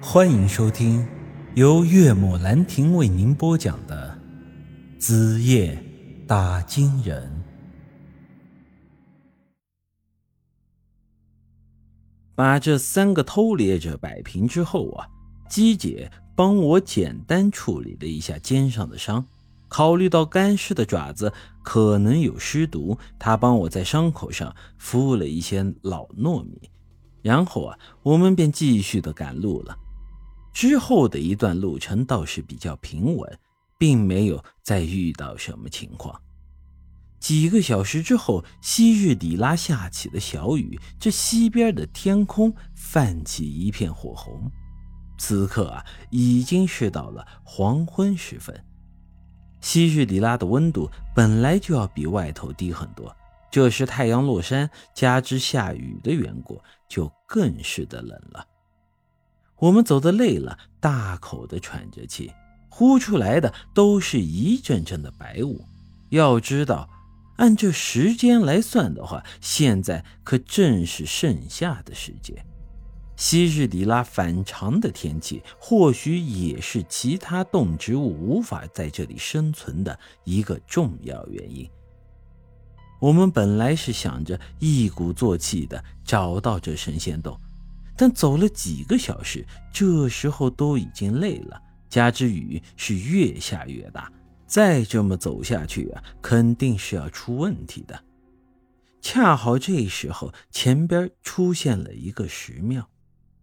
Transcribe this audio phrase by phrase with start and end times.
[0.00, 1.06] 欢迎收听
[1.54, 4.18] 由岳母兰亭为您播讲的
[5.00, 5.82] 《子夜
[6.26, 7.26] 打金人》。
[12.34, 15.08] 把这三个偷猎者摆平之后啊，
[15.48, 19.24] 姬姐帮我简单处理了一下肩上的伤。
[19.66, 21.32] 考虑到干尸的爪子
[21.64, 26.70] 可能有尸毒，她帮我在伤口上敷了一些老糯米。
[27.22, 29.76] 然后啊，我们便继续的赶路了。
[30.56, 33.38] 之后的一段路程倒是比较平稳，
[33.76, 36.18] 并没有再遇到什么情况。
[37.20, 44.50] 几个小时之后，昔日里拉下起了小雨，这西边的天空泛起一片火红。
[45.18, 48.58] 此刻啊，已经是到了黄昏时分。
[49.60, 53.14] 昔日里拉的温度本来就要比外头低很多。
[53.50, 58.46] 这时太阳落山，加之下雨的缘故，就更是的冷了。
[59.58, 62.32] 我们走的累了，大口的喘着气，
[62.68, 65.64] 呼出来的都是一阵阵的白雾。
[66.10, 66.88] 要知道，
[67.36, 72.44] 按这时间来算的话，现在可正是盛夏的时节。
[73.16, 81.66] 昔日里拉反常的天气，或许也是其他动植物无法在这里生存的一个重要原因。
[83.00, 87.40] 我们本来是想着一鼓作气的找到这神仙洞，
[87.96, 94.12] 但走了几个小时，这时候都已经累了，加之雨是越下越大，
[94.46, 97.98] 再这么走下去啊，肯定是要出问题的。
[99.00, 102.88] 恰好这时候前边出现了一个石庙，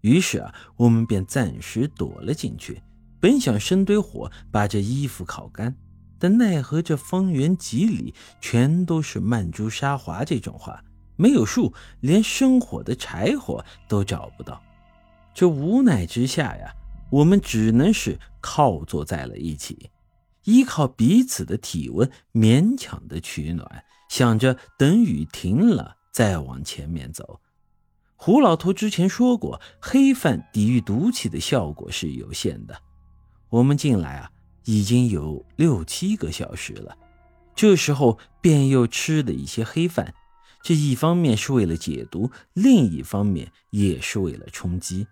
[0.00, 2.82] 于是啊，我们便暂时躲了进去，
[3.20, 5.74] 本想生堆火把这衣服烤干。
[6.18, 10.80] 但奈何这方圆几里全都是曼珠沙华这种花，
[11.16, 14.62] 没有树，连生火的柴火都找不到。
[15.34, 16.72] 这无奈之下呀，
[17.10, 19.90] 我们只能是靠坐在了一起，
[20.44, 27.40] 依靠彼此的体温勉强的取暖，想着等雨停了再往前面走。
[28.16, 32.80] 胡老头之前说过，黑饭抵御毒气的效果是有限的。
[33.48, 34.30] 我们进来啊。
[34.64, 36.96] 已经有六七个小时了，
[37.52, 40.14] 这时候便又吃了一些黑饭，
[40.62, 45.06] 这一方面是为了解毒，另一方面也是为了充饥。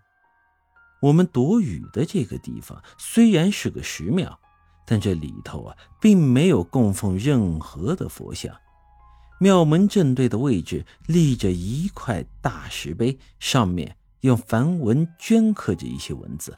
[1.01, 4.39] 我们躲雨的这个地方虽然是个石庙，
[4.85, 8.55] 但这里头啊并没有供奉任何的佛像。
[9.39, 16.55] 庙门正对的位置立着一块大石碑，上面用梵文镌刻着一些文字。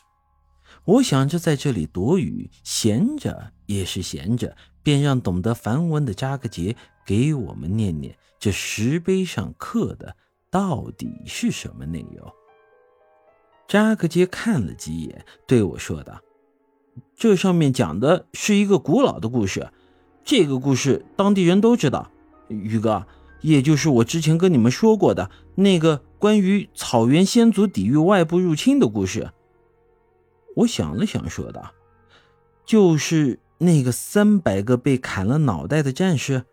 [0.86, 10.18] 我想着在这里躲雨，闲着也是闲着，便让懂得梵文的扎克杰给我们念念这石碑上刻的
[10.52, 12.30] 到底是什么内容。
[13.66, 16.20] 扎克杰看了几眼，对我说道
[17.16, 19.72] ：“这上面讲的是一个古老的故事，
[20.26, 22.12] 这个故事当地人都知道。
[22.50, 23.08] 宇哥，
[23.40, 29.32] 也就是我之前跟你们说过的那个关于草原先祖抵御外部入侵的故事。”
[30.56, 31.74] 我想了想，说道
[32.66, 36.46] ：“就是那个三百个被砍了脑袋的战士。”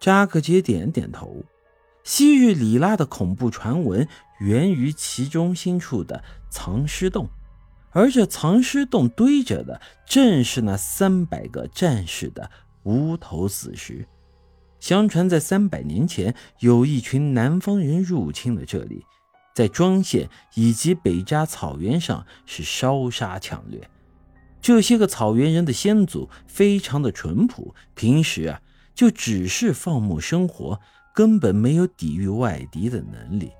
[0.00, 1.44] 扎克杰点点头。
[2.02, 4.06] 昔日里拉的恐怖传闻
[4.38, 7.30] 源于其中心处的藏尸洞，
[7.92, 12.50] 而这藏尸洞堆着的正是那三百个战士的
[12.82, 14.06] 无头死尸。
[14.78, 19.06] 相传，在三百年前，有一群南方人入侵了这里。
[19.54, 23.88] 在庄县以及北扎草原上是烧杀抢掠，
[24.60, 28.60] 这些个草原人的先祖非常的淳朴，平时啊
[28.94, 30.80] 就只是放牧生活，
[31.14, 33.52] 根本没有抵御外敌的能力。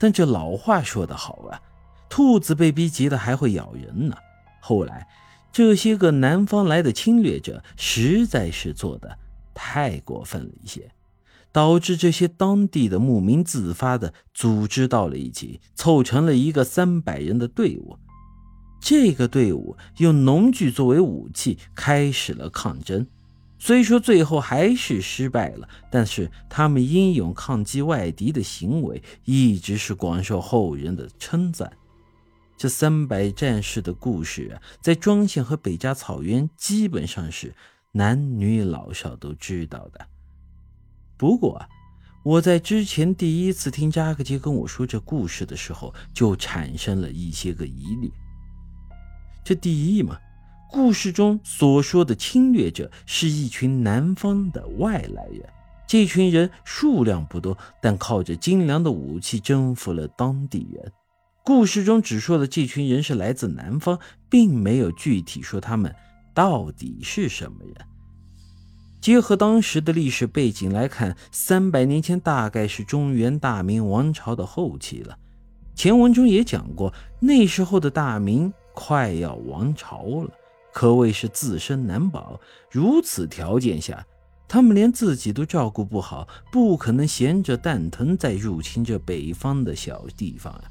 [0.00, 1.60] 但这老话说得好啊，
[2.08, 4.16] 兔子被逼急了还会咬人呢。
[4.60, 5.06] 后来
[5.52, 9.18] 这些个南方来的侵略者实在是做的
[9.52, 10.90] 太过分了一些。
[11.52, 17.96] 导致这些当地的牧民自发的组织到了一起，凑成了一个三百人的队伍。
[18.80, 23.06] 这个队伍用农具作为武器，开始了抗争。
[23.58, 31.72] 虽说最后还是失败了，但是他们英勇抗击外敌的行为，一直是广受后人的称赞。
[32.56, 37.52] 这三百战士的故事啊，在庄县和北家草原，基本上是
[37.90, 40.06] 男女老少都知道的。
[41.18, 41.68] 不过啊，
[42.22, 48.10] 我在之前第一次听扎克杰跟我说这故事的时候，就产生了一些个疑虑。
[49.44, 50.16] 这第一嘛，
[50.70, 55.42] 故事中所说的侵略者是一群南方的外来人，
[55.88, 60.92] 这群人数量不多，但靠着精良的武器征服了当地人。
[61.42, 63.98] 故事中只说了这群人是来自南方，
[64.28, 65.92] 并没有具体说他们
[66.34, 67.74] 到底是什么人。
[69.08, 75.16] 结合当时的历史背景来看，三百年前大概是中原大明王朝的后期了。
[75.74, 80.30] 前文中也讲过，那时候的大明快要亡朝了，
[80.74, 82.38] 可谓是自身难保。
[82.70, 84.04] 如此条件下，
[84.46, 90.64] 他们连自己都照顾不好，不可能闲着蛋疼再入侵这北方的小地方啊。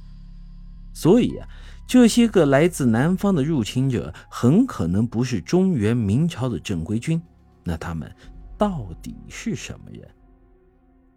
[0.94, 1.48] 所以啊，
[1.88, 7.20] 这些个来自南方的入侵者很可能不是中原明朝的正规军。
[7.68, 8.10] 那他们
[8.58, 10.08] 到底是什么人？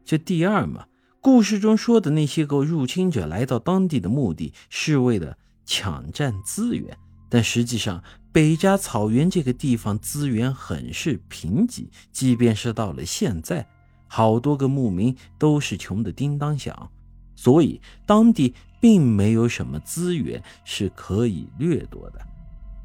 [0.04, 0.84] 这第二嘛，
[1.20, 6.98] 故事中说的那些个入侵者来到当地的目的是为了抢占资源，
[7.28, 8.02] 但实际上
[8.32, 13.64] 北扎草原这个地方资源很是贫瘠，即便是到了现在，
[14.08, 16.90] 好多个牧民都是穷的叮当响。
[17.36, 22.20] 所以，当地并没有什么资源是可以掠夺的。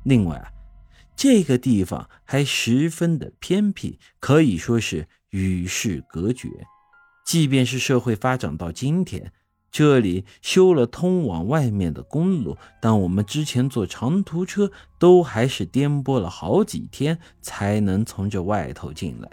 [0.04, 0.48] 另外啊，
[1.16, 6.50] 这个地方还十分的偏僻，可以说是与世隔绝。
[7.26, 9.32] 即便是社会发展到今天，
[9.72, 19.30] 这里修了通往外面的公路，但我们之前坐长途车都还是颠簸了好几天才能从这外头进来。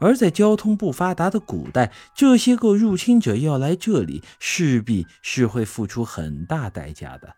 [0.00, 7.34] 而在交通不发达的古代，这些个入侵者要来这里，势必是会付出很大代价的。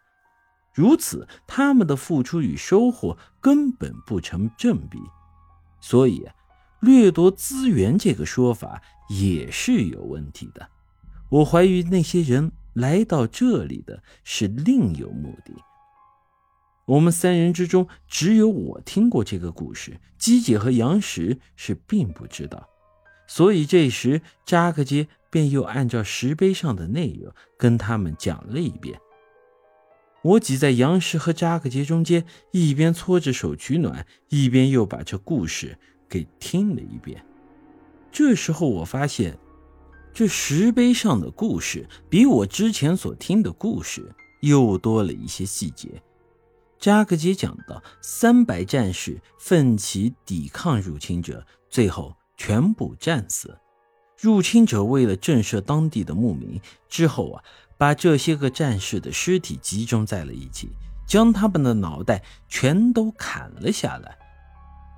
[0.77, 4.99] 如此，他们的付出与收获根本不成正比。
[5.81, 6.29] 所以，
[6.81, 10.69] 掠夺资源这个说法也是有问题的。
[11.31, 15.55] 我怀疑那些人来到这里的是另有目的。
[16.85, 22.69] 我们三人之中，只有我听过这个故事，姬姐和杨石是并不知道。
[23.27, 29.01] 所以这时扎克杰便又按照石碑上的内容跟他们讲了一遍。
[30.27, 35.79] 我挤在杨石和扎克杰中间，一边搓着手取暖，一边又把这故事
[36.09, 37.25] 给听了一遍。
[38.11, 39.39] 这时候我发现，
[40.13, 46.03] 这石碑上的故事比我之前所听的故事又多了一些细节。
[46.77, 53.57] 扎克杰讲到，三百战士奋起抵抗入侵者，最后全部战死。
[54.19, 56.59] 入侵者为了震慑当地的牧民，
[56.89, 57.45] 之后啊，
[57.79, 60.71] 把这些个战士的尸体集中在了一起，
[61.07, 64.17] 将他们的脑袋全都砍了下来。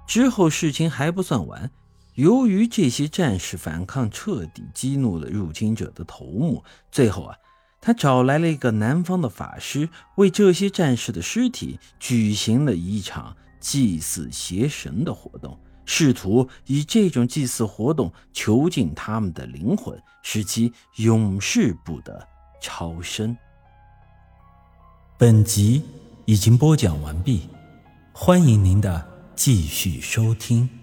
[0.06, 1.70] 之后事情还不算完，
[2.14, 7.36] 由于这些战士反抗彻底激怒了入侵者的头目，最后啊。
[7.80, 22.26] 他找来了一个南方的法师，为这些战士的尸体举行了一场祭祀邪神的活动，试图以这种祭祀活动囚禁他们的灵魂，使其永世不得
[22.60, 23.36] 超生。
[25.16, 25.82] 本集
[26.26, 27.48] 已经播讲完毕，
[28.12, 30.77] 欢迎您的继续收听。